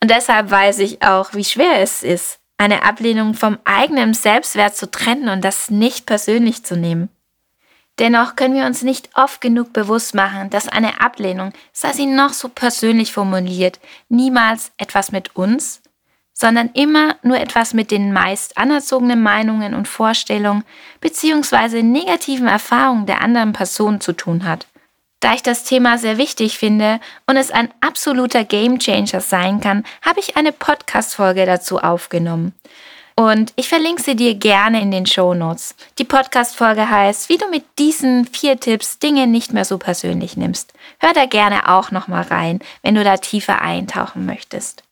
Und 0.01 0.11
deshalb 0.11 0.51
weiß 0.51 0.79
ich 0.79 1.03
auch, 1.03 1.35
wie 1.35 1.45
schwer 1.45 1.81
es 1.81 2.03
ist, 2.03 2.39
eine 2.57 2.83
Ablehnung 2.83 3.35
vom 3.35 3.59
eigenen 3.65 4.15
Selbstwert 4.15 4.77
zu 4.77 4.91
trennen 4.91 5.29
und 5.29 5.45
das 5.45 5.71
nicht 5.71 6.07
persönlich 6.07 6.65
zu 6.65 6.77
nehmen. 6.77 7.09
Dennoch 7.99 8.37
können 8.37 8.55
wir 8.55 8.65
uns 8.65 8.83
nicht 8.83 9.11
oft 9.15 9.41
genug 9.41 9.73
bewusst 9.73 10.15
machen, 10.15 10.51
dass 10.51 10.69
eine 10.69 11.01
Ablehnung, 11.01 11.53
sei 11.73 11.93
sie 11.93 12.07
noch 12.07 12.33
so 12.33 12.49
persönlich 12.49 13.13
formuliert, 13.13 13.81
niemals 14.09 14.71
etwas 14.79 15.11
mit 15.11 15.35
uns, 15.35 15.83
sondern 16.39 16.71
immer 16.73 17.17
nur 17.23 17.39
etwas 17.39 17.75
mit 17.75 17.91
den 17.91 18.13
meist 18.13 18.57
anerzogenen 18.57 19.21
Meinungen 19.21 19.75
und 19.75 19.89
Vorstellungen 19.89 20.63
bzw. 21.01 21.83
negativen 21.83 22.47
Erfahrungen 22.47 23.07
der 23.07 23.23
anderen 23.23 23.53
Person 23.53 24.01
zu 24.01 24.13
tun 24.13 24.45
hat. 24.45 24.69
Da 25.19 25.35
ich 25.35 25.43
das 25.43 25.65
Thema 25.65 25.99
sehr 25.99 26.17
wichtig 26.17 26.57
finde 26.57 27.01
und 27.27 27.37
es 27.37 27.51
ein 27.51 27.71
absoluter 27.81 28.45
Gamechanger 28.45 29.21
sein 29.21 29.61
kann, 29.61 29.85
habe 30.03 30.21
ich 30.21 30.37
eine 30.37 30.53
Podcast-Folge 30.53 31.45
dazu 31.45 31.79
aufgenommen. 31.81 32.55
Und 33.17 33.53
ich 33.57 33.69
verlinke 33.69 34.01
sie 34.01 34.15
dir 34.15 34.37
gerne 34.37 34.81
in 34.81 34.93
den 34.93 35.07
Show 35.07 35.35
Notes. 35.35 35.75
Die 35.99 36.05
Podcast-Folge 36.05 36.89
heißt, 36.89 37.29
wie 37.29 37.37
du 37.37 37.51
mit 37.51 37.65
diesen 37.81 38.27
vier 38.27 38.61
Tipps 38.61 39.01
Dinge 39.01 39.27
nicht 39.27 39.53
mehr 39.53 39.65
so 39.65 39.77
persönlich 39.77 40.37
nimmst. 40.37 40.73
Hör 41.01 41.13
da 41.15 41.27
gerne 41.27 41.69
auch 41.69 41.91
nochmal 41.91 42.23
rein, 42.23 42.61
wenn 42.83 42.95
du 42.95 43.03
da 43.03 43.17
tiefer 43.17 43.61
eintauchen 43.61 44.25
möchtest. 44.25 44.85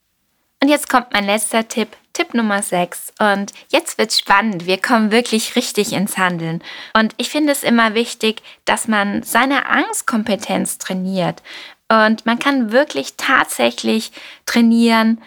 Und 0.61 0.69
jetzt 0.69 0.89
kommt 0.89 1.13
mein 1.13 1.25
letzter 1.25 1.67
Tipp, 1.67 1.95
Tipp 2.13 2.33
Nummer 2.33 2.63
6. 2.63 3.13
Und 3.19 3.53
jetzt 3.69 3.97
wird's 3.97 4.19
spannend. 4.19 4.65
Wir 4.65 4.81
kommen 4.81 5.11
wirklich 5.11 5.55
richtig 5.55 5.93
ins 5.93 6.17
Handeln. 6.17 6.63
Und 6.93 7.13
ich 7.17 7.29
finde 7.29 7.51
es 7.51 7.63
immer 7.63 7.93
wichtig, 7.93 8.41
dass 8.65 8.87
man 8.87 9.21
seine 9.21 9.67
Angstkompetenz 9.69 10.79
trainiert. 10.79 11.43
Und 11.89 12.25
man 12.25 12.39
kann 12.39 12.71
wirklich 12.71 13.13
tatsächlich 13.17 14.11
trainieren, 14.45 15.21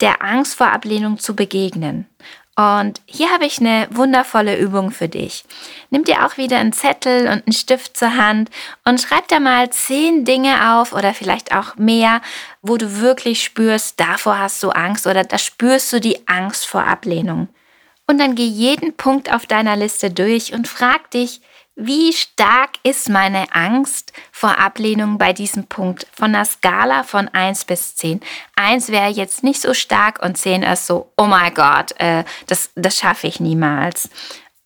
der 0.00 0.22
Angst 0.22 0.54
vor 0.54 0.68
Ablehnung 0.68 1.18
zu 1.18 1.34
begegnen. 1.34 2.06
Und 2.58 3.02
hier 3.04 3.30
habe 3.30 3.44
ich 3.44 3.60
eine 3.60 3.86
wundervolle 3.90 4.56
Übung 4.58 4.90
für 4.90 5.08
dich. 5.08 5.44
Nimm 5.90 6.04
dir 6.04 6.24
auch 6.24 6.38
wieder 6.38 6.56
einen 6.56 6.72
Zettel 6.72 7.26
und 7.26 7.46
einen 7.46 7.52
Stift 7.52 7.98
zur 7.98 8.16
Hand 8.16 8.48
und 8.86 8.98
schreib 8.98 9.28
da 9.28 9.40
mal 9.40 9.68
zehn 9.68 10.24
Dinge 10.24 10.74
auf 10.74 10.94
oder 10.94 11.12
vielleicht 11.12 11.54
auch 11.54 11.76
mehr, 11.76 12.22
wo 12.62 12.78
du 12.78 12.98
wirklich 12.98 13.44
spürst, 13.44 14.00
davor 14.00 14.38
hast 14.38 14.62
du 14.62 14.70
Angst 14.70 15.06
oder 15.06 15.22
da 15.22 15.36
spürst 15.36 15.92
du 15.92 16.00
die 16.00 16.26
Angst 16.26 16.66
vor 16.66 16.84
Ablehnung. 16.84 17.48
Und 18.06 18.18
dann 18.18 18.34
geh 18.34 18.46
jeden 18.46 18.96
Punkt 18.96 19.30
auf 19.34 19.44
deiner 19.44 19.76
Liste 19.76 20.10
durch 20.10 20.54
und 20.54 20.66
frag 20.66 21.10
dich, 21.10 21.42
wie 21.76 22.14
stark 22.14 22.70
ist 22.82 23.10
meine 23.10 23.52
Angst 23.54 24.14
vor 24.32 24.58
Ablehnung 24.58 25.18
bei 25.18 25.34
diesem 25.34 25.66
Punkt 25.66 26.06
von 26.10 26.34
einer 26.34 26.46
Skala 26.46 27.02
von 27.02 27.28
1 27.28 27.66
bis 27.66 27.94
10? 27.96 28.20
1 28.56 28.88
wäre 28.88 29.10
jetzt 29.10 29.44
nicht 29.44 29.60
so 29.60 29.74
stark 29.74 30.22
und 30.22 30.38
10 30.38 30.62
ist 30.62 30.86
so, 30.86 31.12
oh 31.18 31.26
mein 31.26 31.52
Gott, 31.52 31.92
äh, 31.98 32.24
das, 32.46 32.70
das 32.74 32.96
schaffe 32.96 33.26
ich 33.26 33.40
niemals. 33.40 34.08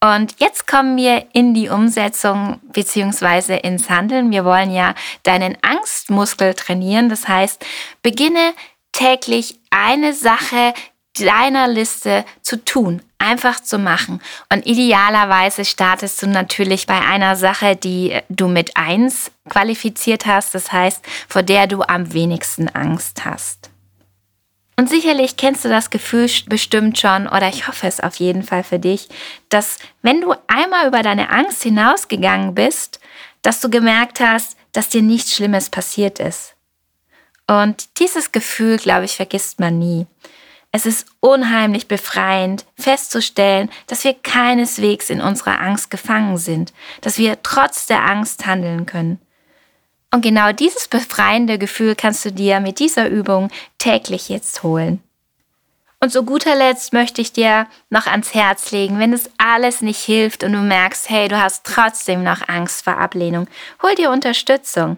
Und 0.02 0.36
jetzt 0.38 0.66
kommen 0.66 0.96
wir 0.96 1.26
in 1.32 1.52
die 1.52 1.68
Umsetzung 1.68 2.60
beziehungsweise 2.72 3.56
ins 3.56 3.90
Handeln. 3.90 4.30
Wir 4.30 4.44
wollen 4.44 4.70
ja 4.70 4.94
deinen 5.24 5.58
Angstmuskel 5.62 6.54
trainieren. 6.54 7.10
Das 7.10 7.28
heißt, 7.28 7.62
beginne 8.02 8.54
täglich 8.92 9.58
eine 9.70 10.14
Sache 10.14 10.72
deiner 11.18 11.68
Liste 11.68 12.24
zu 12.42 12.64
tun, 12.64 13.02
einfach 13.18 13.60
zu 13.60 13.78
machen. 13.78 14.20
Und 14.52 14.66
idealerweise 14.66 15.64
startest 15.64 16.22
du 16.22 16.26
natürlich 16.28 16.86
bei 16.86 17.00
einer 17.00 17.36
Sache, 17.36 17.76
die 17.76 18.18
du 18.28 18.48
mit 18.48 18.76
eins 18.76 19.30
qualifiziert 19.48 20.26
hast, 20.26 20.54
das 20.54 20.72
heißt, 20.72 21.04
vor 21.28 21.42
der 21.42 21.66
du 21.66 21.82
am 21.82 22.12
wenigsten 22.12 22.68
Angst 22.68 23.24
hast. 23.24 23.70
Und 24.76 24.88
sicherlich 24.88 25.36
kennst 25.36 25.64
du 25.66 25.68
das 25.68 25.90
Gefühl 25.90 26.30
bestimmt 26.46 26.98
schon, 26.98 27.26
oder 27.26 27.48
ich 27.50 27.68
hoffe 27.68 27.86
es 27.86 28.00
auf 28.00 28.16
jeden 28.16 28.42
Fall 28.42 28.64
für 28.64 28.78
dich, 28.78 29.10
dass 29.50 29.78
wenn 30.00 30.22
du 30.22 30.34
einmal 30.46 30.86
über 30.86 31.02
deine 31.02 31.28
Angst 31.28 31.62
hinausgegangen 31.62 32.54
bist, 32.54 32.98
dass 33.42 33.60
du 33.60 33.68
gemerkt 33.68 34.20
hast, 34.20 34.56
dass 34.72 34.88
dir 34.88 35.02
nichts 35.02 35.34
Schlimmes 35.34 35.68
passiert 35.68 36.18
ist. 36.18 36.54
Und 37.46 37.98
dieses 37.98 38.32
Gefühl, 38.32 38.78
glaube 38.78 39.04
ich, 39.04 39.16
vergisst 39.16 39.60
man 39.60 39.78
nie. 39.78 40.06
Es 40.72 40.86
ist 40.86 41.06
unheimlich 41.18 41.88
befreiend 41.88 42.64
festzustellen, 42.76 43.70
dass 43.88 44.04
wir 44.04 44.14
keineswegs 44.14 45.10
in 45.10 45.20
unserer 45.20 45.60
Angst 45.60 45.90
gefangen 45.90 46.38
sind, 46.38 46.72
dass 47.00 47.18
wir 47.18 47.42
trotz 47.42 47.86
der 47.86 48.04
Angst 48.04 48.46
handeln 48.46 48.86
können. 48.86 49.20
Und 50.12 50.22
genau 50.22 50.52
dieses 50.52 50.88
befreiende 50.88 51.58
Gefühl 51.58 51.94
kannst 51.94 52.24
du 52.24 52.32
dir 52.32 52.60
mit 52.60 52.78
dieser 52.78 53.08
Übung 53.08 53.50
täglich 53.78 54.28
jetzt 54.28 54.62
holen. 54.62 55.02
Und 56.02 56.12
zu 56.12 56.24
guter 56.24 56.56
Letzt 56.56 56.92
möchte 56.92 57.20
ich 57.20 57.32
dir 57.32 57.66
noch 57.90 58.06
ans 58.06 58.32
Herz 58.32 58.70
legen, 58.70 58.98
wenn 58.98 59.12
es 59.12 59.28
alles 59.38 59.82
nicht 59.82 60.00
hilft 60.00 60.42
und 60.42 60.52
du 60.52 60.58
merkst, 60.58 61.10
hey, 61.10 61.28
du 61.28 61.40
hast 61.40 61.64
trotzdem 61.64 62.24
noch 62.24 62.48
Angst 62.48 62.84
vor 62.84 62.96
Ablehnung, 62.96 63.46
hol 63.82 63.94
dir 63.94 64.10
Unterstützung. 64.10 64.96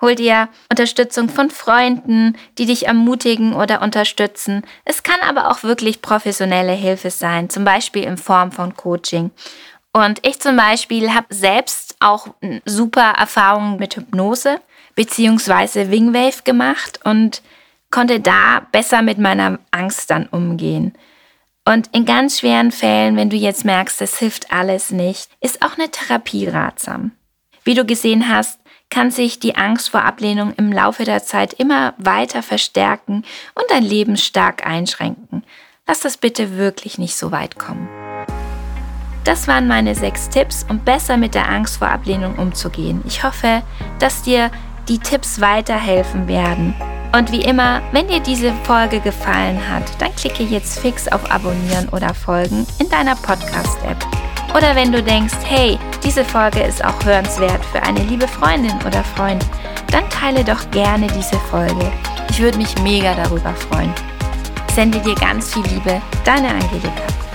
Hol 0.00 0.14
dir 0.14 0.48
Unterstützung 0.70 1.28
von 1.28 1.50
Freunden, 1.50 2.36
die 2.56 2.66
dich 2.66 2.86
ermutigen 2.86 3.52
oder 3.52 3.82
unterstützen. 3.82 4.62
Es 4.84 5.02
kann 5.02 5.20
aber 5.22 5.50
auch 5.50 5.64
wirklich 5.64 6.02
professionelle 6.02 6.72
Hilfe 6.72 7.10
sein, 7.10 7.50
zum 7.50 7.64
Beispiel 7.64 8.04
in 8.04 8.16
Form 8.16 8.52
von 8.52 8.76
Coaching. 8.76 9.32
Und 9.92 10.24
ich 10.24 10.38
zum 10.38 10.56
Beispiel 10.56 11.12
habe 11.14 11.34
selbst 11.34 11.96
auch 11.98 12.28
super 12.64 13.14
Erfahrungen 13.18 13.78
mit 13.78 13.96
Hypnose 13.96 14.60
bzw. 14.94 15.90
Wingwave 15.90 16.42
gemacht 16.44 17.00
und 17.04 17.42
konnte 17.90 18.20
da 18.20 18.66
besser 18.70 19.02
mit 19.02 19.18
meiner 19.18 19.58
Angst 19.72 20.10
dann 20.10 20.26
umgehen. 20.26 20.92
Und 21.64 21.88
in 21.94 22.04
ganz 22.04 22.38
schweren 22.38 22.70
Fällen, 22.70 23.16
wenn 23.16 23.30
du 23.30 23.36
jetzt 23.36 23.64
merkst, 23.64 24.00
es 24.00 24.18
hilft 24.18 24.52
alles 24.52 24.90
nicht, 24.90 25.30
ist 25.40 25.62
auch 25.62 25.76
eine 25.76 25.90
Therapie 25.90 26.48
ratsam. 26.48 27.12
Wie 27.64 27.74
du 27.74 27.84
gesehen 27.84 28.28
hast, 28.28 28.60
kann 28.90 29.10
sich 29.10 29.38
die 29.38 29.56
Angst 29.56 29.90
vor 29.90 30.04
Ablehnung 30.04 30.54
im 30.56 30.72
Laufe 30.72 31.04
der 31.04 31.22
Zeit 31.22 31.52
immer 31.52 31.94
weiter 31.98 32.42
verstärken 32.42 33.24
und 33.54 33.64
dein 33.68 33.84
Leben 33.84 34.16
stark 34.16 34.66
einschränken. 34.66 35.44
Lass 35.86 36.00
das 36.00 36.16
bitte 36.16 36.56
wirklich 36.56 36.98
nicht 36.98 37.16
so 37.16 37.32
weit 37.32 37.58
kommen. 37.58 37.88
Das 39.24 39.46
waren 39.46 39.68
meine 39.68 39.94
sechs 39.94 40.30
Tipps, 40.30 40.64
um 40.68 40.78
besser 40.78 41.16
mit 41.16 41.34
der 41.34 41.48
Angst 41.48 41.78
vor 41.78 41.88
Ablehnung 41.88 42.36
umzugehen. 42.36 43.02
Ich 43.06 43.24
hoffe, 43.24 43.62
dass 43.98 44.22
dir 44.22 44.50
die 44.88 44.98
Tipps 44.98 45.40
weiterhelfen 45.40 46.28
werden. 46.28 46.74
Und 47.14 47.32
wie 47.32 47.42
immer, 47.42 47.82
wenn 47.92 48.08
dir 48.08 48.20
diese 48.20 48.52
Folge 48.64 49.00
gefallen 49.00 49.60
hat, 49.68 49.84
dann 50.00 50.14
klicke 50.14 50.42
jetzt 50.42 50.78
fix 50.78 51.08
auf 51.08 51.30
Abonnieren 51.30 51.88
oder 51.90 52.14
Folgen 52.14 52.66
in 52.78 52.88
deiner 52.88 53.16
Podcast-App. 53.16 54.27
Oder 54.54 54.74
wenn 54.74 54.92
du 54.92 55.02
denkst, 55.02 55.36
hey, 55.44 55.78
diese 56.02 56.24
Folge 56.24 56.60
ist 56.60 56.84
auch 56.84 57.04
hörenswert 57.04 57.64
für 57.66 57.82
eine 57.82 58.00
liebe 58.00 58.26
Freundin 58.26 58.76
oder 58.86 59.04
Freund, 59.04 59.44
dann 59.90 60.08
teile 60.10 60.44
doch 60.44 60.70
gerne 60.70 61.06
diese 61.06 61.38
Folge. 61.50 61.92
Ich 62.30 62.40
würde 62.40 62.58
mich 62.58 62.76
mega 62.82 63.14
darüber 63.14 63.54
freuen. 63.54 63.92
Sende 64.74 64.98
dir 65.00 65.14
ganz 65.14 65.52
viel 65.52 65.64
Liebe, 65.64 66.00
deine 66.24 66.48
Angelika. 66.48 67.27